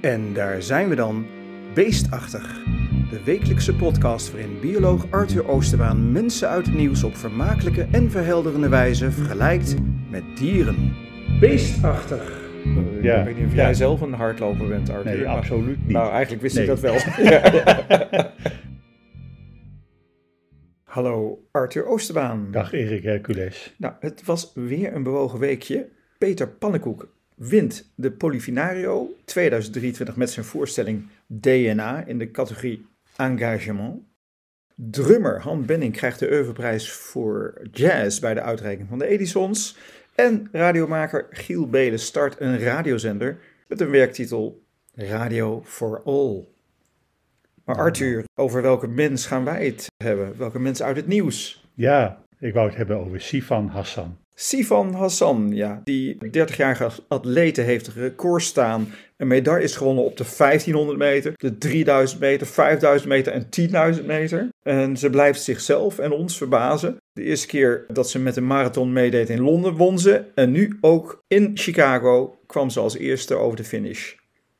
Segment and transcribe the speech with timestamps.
[0.00, 1.26] En daar zijn we dan,
[1.74, 2.62] Beestachtig.
[3.10, 8.68] De wekelijkse podcast waarin bioloog Arthur Oosterbaan mensen uit het nieuws op vermakelijke en verhelderende
[8.68, 9.74] wijze vergelijkt
[10.10, 10.92] met dieren.
[11.40, 12.44] Beestachtig.
[13.02, 13.62] Ja, Ik weet niet of ja.
[13.62, 15.14] jij zelf een hardloper bent, Arthur.
[15.16, 15.88] Nee, maar- absoluut niet.
[15.92, 16.64] Nou, eigenlijk wist Nee.
[16.64, 16.96] ik dat wel.
[20.84, 22.48] Hallo, Arthur Oosterbaan.
[22.50, 23.74] Dag Erik Hercules.
[23.78, 25.88] Nou, het was weer een bewogen weekje.
[26.18, 32.86] Peter Pannenkoek wint de Polifinario 2023 met zijn voorstelling DNA in de categorie
[33.16, 34.02] Engagement.
[34.74, 39.76] Drummer Han Benning krijgt de Oeuvreprijs voor jazz bij de uitreiking van de Edisons.
[40.14, 44.62] En radiomaker Giel Belen start een radiozender met een werktitel
[44.94, 46.44] Radio for All.
[47.64, 50.38] Maar Arthur, over welke mens gaan wij het hebben?
[50.38, 51.68] Welke mens uit het nieuws?
[51.74, 54.18] Ja, ik wou het hebben over Sifan Hassan.
[54.38, 58.88] Sifan Hassan, ja, die 30-jarige atlete heeft record staan.
[59.16, 63.46] Een medaille is gewonnen op de 1500 meter, de 3000 meter, 5000 meter en
[63.98, 64.48] 10.000 meter.
[64.62, 66.96] En ze blijft zichzelf en ons verbazen.
[67.12, 70.24] De eerste keer dat ze met een marathon meedeed in Londen won ze.
[70.34, 74.14] En nu ook in Chicago kwam ze als eerste over de finish.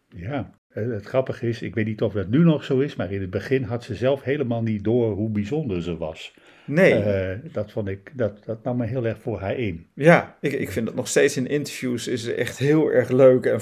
[0.08, 0.50] Ja,
[0.84, 3.30] het grappige is, ik weet niet of dat nu nog zo is, maar in het
[3.30, 6.34] begin had ze zelf helemaal niet door hoe bijzonder ze was.
[6.64, 9.86] Nee, Eh, dat vond ik, dat, dat nam me heel erg voor haar in.
[9.94, 13.44] ja, ik, ik vind dat nog steeds in interviews is ze echt heel erg leuk
[13.46, 13.60] en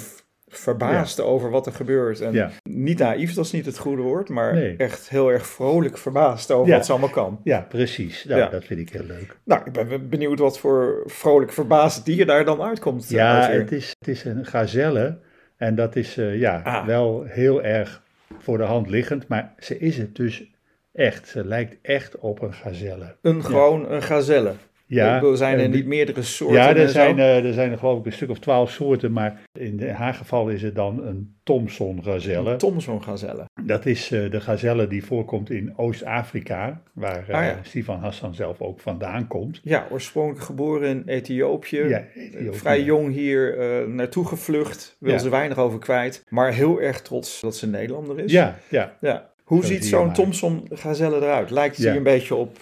[0.48, 2.20] verbaasd over wat er gebeurt.
[2.20, 2.50] En Ja.
[2.62, 4.76] niet naïef, dat is niet het goede woord, maar Nee.
[4.76, 6.76] echt heel erg vrolijk verbaasd over Ja.
[6.76, 7.40] wat ze allemaal kan.
[7.44, 8.24] Ja, precies.
[8.24, 8.50] Nou.
[8.50, 9.36] Dat vind ik heel leuk.
[9.44, 13.08] Nou, ik ben benieuwd wat voor vrolijk verbaasd dier daar dan uitkomt.
[13.08, 15.18] Ja, het is, het is een gazelle
[15.64, 16.86] en dat is eh, ja, Ah.
[16.86, 18.02] wel heel erg
[18.38, 20.44] voor de hand liggend, maar ze is het dus
[20.92, 21.28] echt.
[21.28, 23.16] Ze lijkt echt op een gazelle.
[23.22, 24.52] Een gewoon een gazelle.
[24.86, 26.56] Ja, ik bedoel, zijn er niet meerdere soorten?
[26.56, 26.92] Ja, er zo?
[26.92, 30.14] zijn, eh, er zijn er geloof ik een stuk of twaalf soorten, maar in haar
[30.14, 32.50] geval is het dan een Thomson gazelle.
[32.50, 33.44] Een Thomson gazelle.
[33.66, 37.58] Dat is eh, de gazelle die voorkomt in Oost-Afrika, waar Ah, ja.
[37.62, 39.60] Stefan Hassan zelf ook vandaan komt.
[39.62, 41.76] Ja, oorspronkelijk geboren in Ethiopië.
[41.76, 42.58] Ja, Eh, Ethiopië.
[42.58, 44.96] Vrij jong hier eh, naartoe gevlucht.
[45.00, 45.18] Wil Ja.
[45.18, 46.24] ze weinig over kwijt.
[46.28, 48.32] Maar heel erg trots dat ze Nederlander is.
[48.32, 48.96] Ja, ja.
[49.00, 49.32] Ja.
[49.44, 50.14] Hoe Zo ziet zo'n maar.
[50.14, 51.50] Thomson gazelle eruit?
[51.50, 52.56] Lijkt hij een beetje op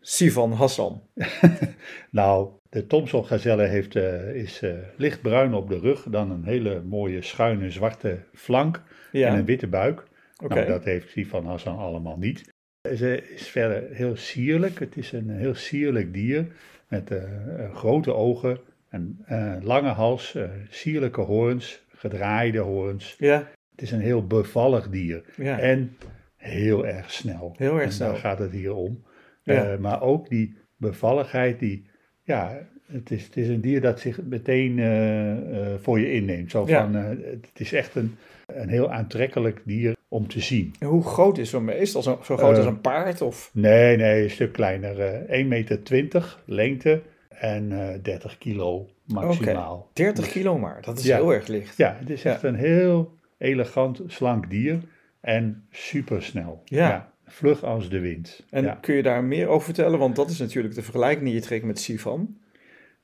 [0.00, 1.02] Sivan Hassan?
[2.10, 3.94] Nou, de Thomson gazelle heeft,
[4.34, 4.62] is
[4.96, 9.66] lichtbruin op de rug, dan een hele mooie schuine zwarte flank Ja, en een witte
[9.66, 10.02] buik.
[10.48, 12.52] Nou, dat heeft Stefan Hassan allemaal niet.
[12.96, 14.78] Ze is verder heel sierlijk.
[14.78, 16.46] Het is een heel sierlijk dier
[16.88, 17.22] met eh,
[17.64, 18.58] eh, grote ogen,
[18.90, 23.14] een eh, lange hals, sierlijke hoorns, gedraaide hoorns.
[23.18, 25.58] Ja, Het is een heel bevallig dier ja.
[25.58, 25.96] en
[26.36, 27.54] heel erg snel.
[27.56, 28.10] Heel erg En snel.
[28.10, 29.04] daar gaat het hier om.
[29.42, 29.76] Ja.
[29.80, 31.86] Maar ook die bevalligheid, die,
[32.22, 34.76] ja, het is, het is een dier dat zich meteen
[35.80, 36.50] voor je inneemt.
[36.50, 40.74] Zo van, het is echt een, een heel aantrekkelijk dier om te zien.
[40.78, 41.94] En hoe groot is zo'n beest?
[41.94, 43.20] Al zo, zo groot Eh, als een paard?
[43.20, 43.50] Of?
[43.52, 45.00] Nee, nee, een stuk kleiner.
[45.00, 49.90] eh 1,20 meter lengte en eh 30 kilo maximaal.
[49.92, 50.82] 30 Dus- kilo maar.
[50.82, 51.16] Dat is Ja.
[51.16, 51.76] heel erg licht.
[51.76, 54.78] Ja, het is echt een heel elegant, slank dier
[55.20, 56.62] en supersnel.
[56.64, 57.12] Ja.
[57.26, 58.46] Vlug als de wind.
[58.50, 59.98] En kun je daar meer over vertellen?
[59.98, 62.36] Want dat is natuurlijk de vergelijking die je trekt met Sivan.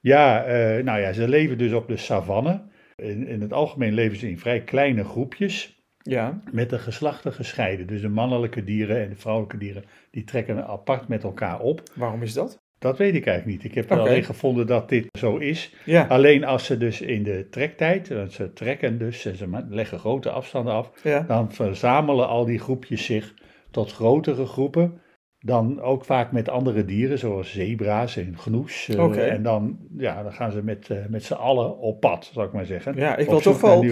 [0.00, 2.62] Ja, eh, nou ja, ze leven dus op de savanne.
[2.96, 5.75] In, in het algemeen leven ze in vrij kleine groepjes
[6.08, 7.86] Ja, met de geslachten gescheiden.
[7.86, 11.82] Dus de mannelijke dieren en de vrouwelijke dieren, die trekken apart met elkaar op.
[11.94, 12.58] waarom is dat?
[12.78, 13.70] Dat weet ik eigenlijk niet.
[13.70, 14.00] Ik heb Oké.
[14.00, 15.74] alleen gevonden dat dit zo is.
[15.84, 19.98] Ja, Alleen als ze dus in de trektijd, want ze trekken dus, en ze leggen
[19.98, 21.20] grote afstanden af, ja.
[21.20, 23.34] dan verzamelen al die groepjes zich
[23.70, 25.00] tot grotere groepen.
[25.38, 28.88] Dan ook vaak met andere dieren, zoals zebra's en gnoes.
[28.88, 29.32] eh.
[29.32, 32.52] En dan, ja, dan gaan ze met, eh, met z'n allen op pad, zou ik
[32.52, 32.94] maar zeggen.
[32.96, 33.84] Ja, ik wil toch wel-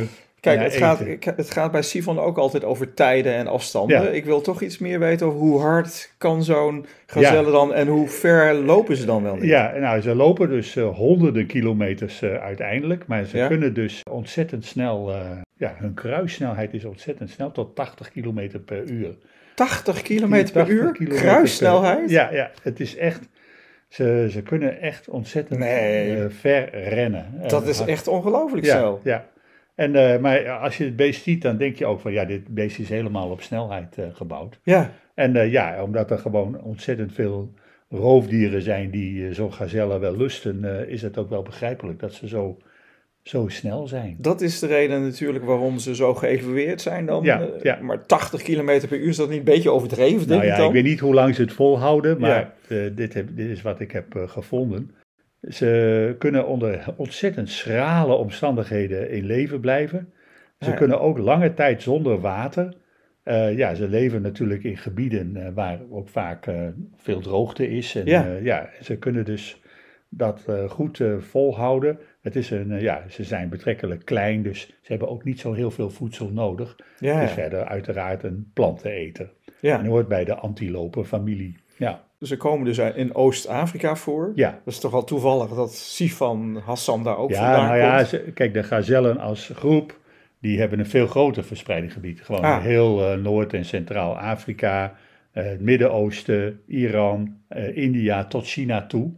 [0.45, 1.35] Kijk, het, gaat, eten.
[1.37, 4.15] het gaat bij Sivan ook altijd over tijden en afstanden.
[4.15, 8.09] Ik wil toch iets meer weten over hoe hard kan zo'n gazelle dan en hoe
[8.09, 9.45] ver lopen ze dan wel niet?
[9.45, 14.65] Ja, nou, ze lopen dus eh, honderden kilometers eh, uiteindelijk, maar ze kunnen dus ontzettend
[14.65, 19.17] snel, eh, ja, hun kruissnelheid is ontzettend snel, tot 80 kilometer per uur.
[19.55, 21.09] 80 kilometer per 80 uur?
[21.09, 22.11] Kruissnelheid?
[22.11, 23.29] Ja, ja, het is echt,
[23.89, 26.29] ze, ze kunnen echt ontzettend Nee.
[26.29, 27.27] ver rennen.
[27.47, 29.01] Dat is echt ongelooflijk ja, snel.
[29.05, 29.25] Ja,
[29.75, 32.49] en, eh, maar als je het beest ziet, dan denk je ook van, ja, dit
[32.49, 34.59] beest is helemaal op snelheid eh, gebouwd.
[34.63, 37.53] Ja, En eh, ja, omdat er gewoon ontzettend veel
[37.89, 42.59] roofdieren zijn die zo'n gazelle wel lusten, is het ook wel begrijpelijk dat ze zo,
[43.23, 44.17] zo snel zijn.
[44.19, 47.25] dat is de reden natuurlijk waarom ze zo geëvalueerd zijn dan.
[47.25, 47.79] Ja, ja.
[47.83, 50.57] Maar 80 kilometer per uur is dat niet een beetje overdreven, denk Nou ik ja,
[50.57, 50.67] dan?
[50.67, 52.89] ik weet niet hoe lang ze het volhouden, maar Ja.
[52.89, 54.91] dit, heb, dit is wat ik heb gevonden.
[55.49, 60.13] Ze kunnen onder ontzettend schrale omstandigheden in leven blijven.
[60.59, 60.77] Ze Ja.
[60.77, 62.75] kunnen ook lange tijd zonder water.
[63.23, 67.95] Eh, ja, ze leven natuurlijk in gebieden eh, waar ook vaak eh, veel droogte is.
[67.95, 68.27] En, Ja.
[68.43, 68.69] ja.
[68.83, 69.63] ze kunnen dus
[70.09, 71.99] dat goed volhouden.
[72.21, 75.71] Het is een, ja, ze zijn betrekkelijk klein, dus ze hebben ook niet zo heel
[75.71, 76.77] veel voedsel nodig.
[76.99, 77.29] Ja, ja.
[77.29, 79.33] verder uiteraard een planteneter.
[79.61, 79.79] ja.
[79.79, 81.57] En hoort bij de antilopenfamilie.
[81.77, 84.33] Ja, Ze komen dus in Oost-Afrika voor.
[84.35, 84.51] ja.
[84.65, 88.09] Dat is toch wel toevallig dat Sifan Hassan daar ook ja vandaan nou ja, komt.
[88.09, 89.99] ze- kijk, de gazellen als groep,
[90.41, 92.21] die hebben een veel groter verspreidingsgebied.
[92.21, 92.63] Gewoon Ah.
[92.63, 94.95] heel eh, Noord- en Centraal-Afrika,
[95.33, 99.11] eh, het Midden-Oosten, Iran, eh, India tot China toe.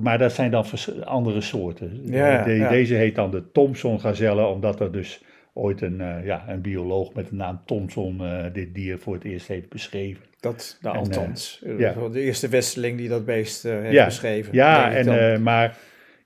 [0.00, 0.64] Maar dat zijn dan
[1.04, 2.00] andere soorten.
[2.04, 2.68] Ja, De- ja.
[2.68, 7.28] Deze heet dan de Thomson-gazelle, omdat er dus ooit een, eh, ja, een bioloog met
[7.28, 10.24] de naam Thomson eh, dit dier voor het eerst heeft beschreven.
[10.40, 11.62] Dat, nou, En, eh, althans.
[11.78, 12.08] ja.
[12.08, 14.54] De eerste westerling die dat beest heeft Ja, beschreven.
[14.54, 15.76] Ja, en, maar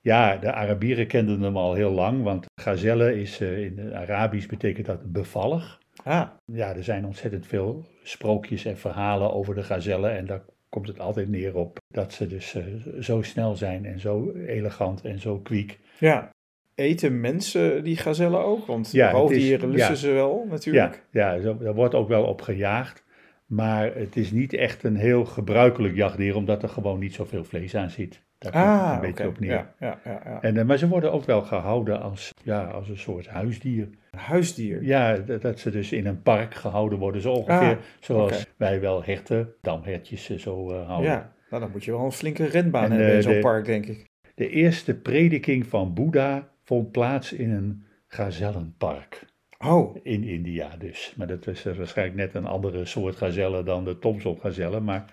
[0.01, 4.87] ja, de Arabieren kenden hem al heel lang, want gazelle is in het Arabisch betekent
[4.87, 5.79] dat bevallig.
[6.05, 10.89] ah, Ja, er zijn ontzettend veel sprookjes en verhalen over de gazellen en daar komt
[10.89, 12.57] het altijd neer op dat ze dus
[13.01, 15.79] zo snel zijn en zo elegant en zo kwiek.
[15.99, 16.31] ja.
[16.77, 18.67] Eten mensen die gazellen ook?
[18.67, 19.97] Want Ja, roofdieren lussen ja.
[19.99, 21.03] ze wel, natuurlijk.
[21.11, 23.05] Ja, ja daar wordt ook wel op gejaagd,
[23.47, 27.75] maar het is niet echt een heel gebruikelijk jachtdier, omdat er gewoon niet zoveel vlees
[27.75, 28.25] aan zit.
[28.39, 29.51] Daar komt het Ah, een beetje op neer.
[29.51, 30.39] Ja, ja, ja, ja.
[30.43, 33.89] En, eh, maar ze worden ook wel gehouden als, ja, als een soort huisdier.
[34.11, 34.83] Een huisdier.
[34.83, 37.21] Ja, dat, dat ze dus in een park gehouden worden.
[37.21, 38.45] Zo ongeveer Ah, zoals oké.
[38.57, 41.11] wij wel herten, damhertjes eh, zo eh, houden.
[41.11, 43.39] Ja, nou, dan moet je wel een flinke renbaan En, hebben eh, in zo'n de-
[43.41, 44.05] park, denk ik.
[44.35, 49.25] De eerste prediking van Boeddha vond plaats in een gazellenpark.
[49.59, 51.15] Oh, In India dus.
[51.17, 54.85] Maar dat is eh, waarschijnlijk net een andere soort gazellen dan de Thomson-gazellen.
[54.85, 55.05] Maar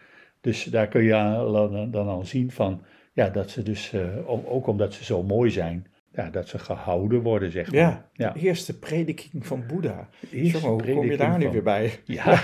[0.41, 2.83] dus daar kun je aan- dan al zien van,
[3.13, 7.21] ja, dat ze dus, eh, ook omdat ze zo mooi zijn, ja, dat ze gehouden
[7.21, 7.79] worden, zeg maar.
[7.81, 8.09] ja.
[8.13, 8.29] ja.
[8.31, 10.09] De eerste prediking van Boeddha.
[10.31, 11.91] Eerste hoe kom je daar nu weer bij?
[12.05, 12.43] Ja.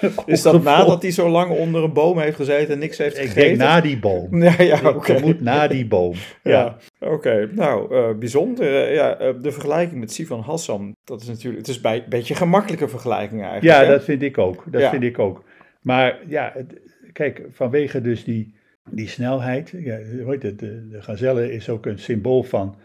[0.26, 3.22] Is dat nadat hij zo lang onder een boom heeft gezeten en niks heeft Ik
[3.22, 3.42] gegeten?
[3.42, 4.42] denk na die boom.
[4.42, 5.12] Ja, ja, Ik oké.
[5.12, 6.14] vermoed na die boom.
[6.42, 7.48] Ja, oké.
[7.52, 8.92] Nou, eh, bijzonder.
[8.92, 12.40] Ja, de vergelijking met Sivan Hassan, dat is natuurlijk, het is bij, een beetje een
[12.40, 13.76] gemakkelijke vergelijking eigenlijk.
[13.76, 13.90] Ja, hè?
[13.90, 14.64] dat vind ik ook.
[14.66, 14.90] Dat Ja.
[14.90, 15.44] vind ik ook.
[15.82, 16.80] Maar ja, het-
[17.12, 18.54] kijk, vanwege dus die,
[18.90, 19.72] die snelheid.
[19.78, 19.96] Ja,
[20.26, 22.76] heet het, de, de gazelle is ook een symbool van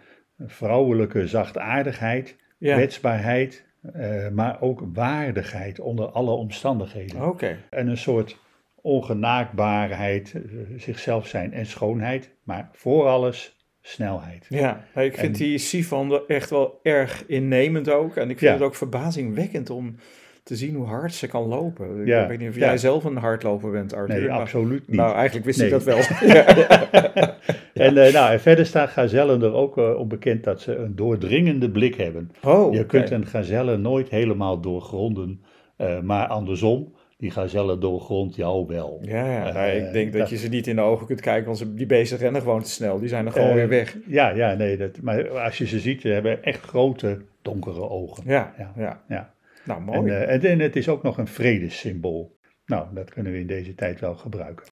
[0.48, 2.76] vrouwelijke zachtaardigheid, ja.
[2.76, 7.28] kwetsbaarheid, eh, maar ook waardigheid onder alle omstandigheden.
[7.28, 7.58] Oké.
[7.70, 8.38] En een soort
[8.82, 10.42] ongenaakbaarheid, eh,
[10.78, 14.46] zichzelf zijn en schoonheid, maar voor alles snelheid.
[14.50, 18.16] Ja, nou, ik vind En- die Sivan er echt wel erg innemend ook.
[18.16, 18.58] En ik vind Ja.
[18.58, 19.96] het ook verbazingwekkend om
[20.44, 22.02] te zien hoe hard ze kan lopen.
[22.02, 22.66] Ik Ja, weet niet of ja.
[22.66, 24.20] jij zelf een hardloper bent, Arthur.
[24.20, 24.98] Nee, maar- absoluut niet.
[24.98, 25.68] Nou, eigenlijk wist Nee.
[25.68, 25.98] ik dat wel.
[27.86, 30.96] En, eh, nou, en verder staan gazellen er ook eh, op bekend dat ze een
[30.96, 32.32] doordringende blik hebben.
[32.44, 35.42] Oh, Je kunt een gazelle nooit helemaal doorgronden,
[35.78, 39.00] eh, maar andersom, die gazelle doorgrondt jou wel.
[39.02, 39.52] Ja, ja.
[39.54, 41.74] Nou, ik denk dat, dat- je ze niet in de ogen kunt kijken, want ze,
[41.74, 43.00] die beesten rennen gewoon te snel.
[43.00, 43.98] Die zijn er gewoon weer weg.
[44.08, 48.24] Ja, ja, nee, dat, maar als je ze ziet, ze hebben echt grote donkere ogen.
[48.28, 48.74] Ja, ja.
[48.78, 49.34] ja, ja.
[49.66, 50.12] Nou, En, mooi.
[50.12, 52.36] en, en het is ook nog een vredessymbool.
[52.66, 54.66] Nou, dat kunnen we in deze tijd wel gebruiken.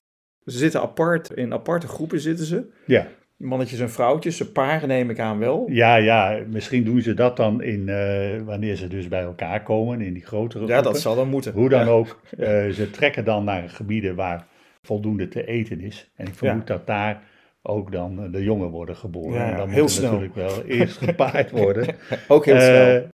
[0.46, 2.70] Ze zitten apart, in aparte groepen zitten ze.
[2.86, 3.06] Ja,
[3.36, 5.66] Mannetjes en vrouwtjes, ze paren neem ik aan wel.
[5.70, 10.00] ja, ja misschien doen ze dat dan in, eh, wanneer ze dus bij elkaar komen,
[10.00, 10.92] in die grotere Ja, groepen.
[10.92, 11.52] dat zal dan moeten.
[11.52, 11.90] Hoe dan Ja.
[11.90, 14.46] ook, eh, ze trekken dan naar gebieden waar
[14.82, 16.10] voldoende te eten is.
[16.16, 17.22] En ik vermoed dat daar
[17.62, 19.38] ook dan eh, de jongen worden geboren.
[19.40, 20.10] Ja, en dan heel moet snel.
[20.12, 21.86] natuurlijk wel eerst gepaard worden.
[22.28, 23.06] Ook heel snel.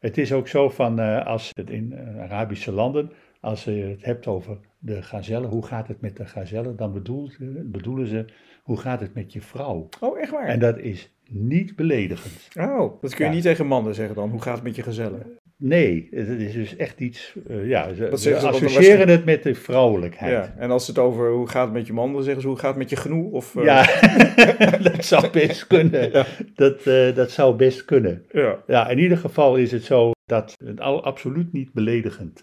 [0.00, 4.58] het is ook zo van, als het in Arabische landen, als je het hebt over
[4.78, 7.30] de gazelle, hoe gaat het met de gazelle, dan bedoel,
[7.64, 8.24] bedoelen ze,
[8.62, 9.88] hoe gaat het met je vrouw?
[10.00, 10.46] Oh, echt waar?
[10.46, 12.48] En dat is niet beledigend.
[12.58, 13.36] Oh, dat kun je Ja.
[13.36, 14.30] niet tegen mannen zeggen dan.
[14.30, 15.26] Hoe gaat het met je gezellen?
[15.64, 20.32] Nee, het is dus echt iets, eh, ja, ze, associëren het met de vrouwelijkheid.
[20.32, 22.58] Ja, en als het over hoe gaat het met je man, dan zeggen ze hoe
[22.58, 23.32] gaat het met je genoeg?
[23.32, 23.86] Of, eh, Ja,
[24.92, 26.10] dat zou best kunnen.
[26.12, 26.26] Ja.
[26.54, 28.24] Dat, eh, dat zou best kunnen.
[28.32, 28.62] ja.
[28.66, 32.40] Ja, in ieder geval is het zo dat het al absoluut niet beledigend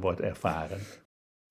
[0.00, 0.78] wordt ervaren.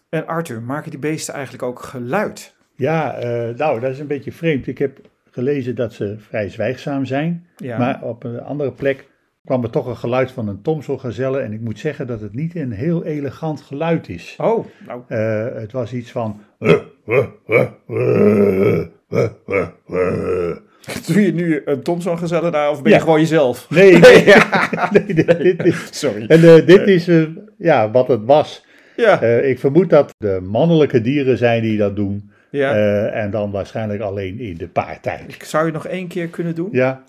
[0.10, 2.56] En Arthur, maken die beesten eigenlijk ook geluid?
[2.76, 3.20] Ja,
[3.58, 4.68] nou, dat is een beetje vreemd.
[4.68, 5.00] Ik heb
[5.32, 7.48] gelezen dat ze vrij zwijgzaam zijn.
[7.58, 7.78] Ja.
[7.78, 9.09] Maar op een andere plek
[9.50, 11.40] kwam er toch een geluid van een Thomson-gazelle.
[11.40, 14.36] En ik moet zeggen dat het niet een heel elegant geluid is.
[14.38, 16.42] Oh, nou, Eh, het was iets van...
[21.08, 23.04] doe je nu een Thomson gezellen daar of ben je Ja.
[23.04, 23.70] gewoon jezelf?
[23.70, 24.24] Nee, nee,
[25.06, 25.88] nee, dit.
[25.92, 26.26] Sorry.
[26.28, 27.24] En eh, dit is eh,
[27.58, 28.66] ja, wat het was.
[28.96, 32.32] Ja, Eh, ik vermoed dat de mannelijke dieren zijn die dat doen.
[32.52, 32.74] ja.
[32.74, 35.38] Eh, en dan waarschijnlijk alleen in de paartijd.
[35.44, 36.70] Zou je nog één keer kunnen doen?
[36.72, 37.04] Ja.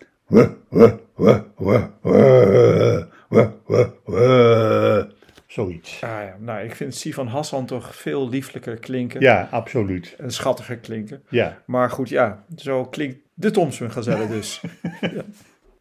[5.47, 6.03] Zoiets.
[6.03, 6.37] Ah, ja.
[6.39, 9.21] Nou, ik vind Sivan Hassan toch veel lieflijker klinken.
[9.21, 10.15] Ja, absoluut.
[10.19, 11.23] En schattiger klinken.
[11.29, 14.61] Ja, Maar goed, ja, zo klinkt de Thompson gazelle dus.
[15.01, 15.23] ja.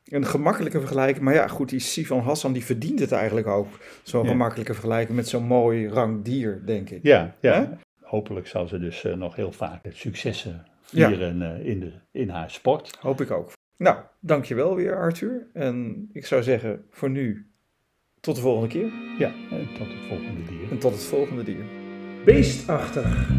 [0.06, 1.24] Een gemakkelijke vergelijking.
[1.25, 3.68] Maar ja, goed, die Sivan Hassan die verdient het eigenlijk ook.
[4.03, 4.29] Zo'n Ja.
[4.29, 7.00] gemakkelijke vergelijking met zo'n mooi rank dier, denk ik.
[7.03, 7.77] ja, ja.
[8.01, 11.08] Hopelijk zal ze dus eh, nog heel vaak successen Ja.
[11.08, 12.98] vieren eh, in, de, in haar sport.
[13.00, 13.51] Hoop ik ook.
[13.79, 15.48] Nou, dankjewel weer Arthur.
[15.53, 17.51] En ik zou zeggen, voor nu,
[18.19, 18.91] tot de volgende keer.
[19.17, 20.71] Ja, en tot het volgende dier.
[20.71, 21.63] En tot het volgende dier.
[22.25, 23.29] Beestachtig.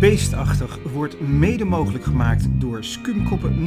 [0.00, 3.66] Beestachtig wordt mede mogelijk gemaakt door Skumkoppen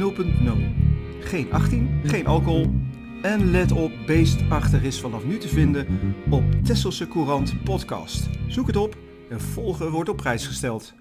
[1.20, 2.66] Geen 18, geen alcohol.
[3.22, 5.86] En let op, Beestachtig is vanaf nu te vinden
[6.30, 8.28] op Tesselse Courant podcast.
[8.46, 8.96] Zoek het op
[9.30, 10.94] en volgen wordt op prijs gesteld.